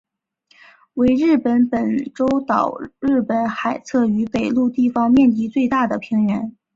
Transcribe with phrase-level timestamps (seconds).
[0.95, 6.55] 为日本本州岛日本海侧与北陆地方面积最大的平原。